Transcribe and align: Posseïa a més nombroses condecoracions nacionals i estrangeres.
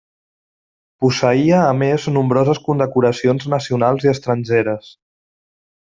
Posseïa 1.05 1.59
a 1.65 1.75
més 1.83 2.09
nombroses 2.15 2.63
condecoracions 2.71 3.47
nacionals 3.55 4.09
i 4.09 4.13
estrangeres. 4.17 4.93